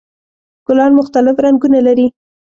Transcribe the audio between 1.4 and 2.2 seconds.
رنګونه لري.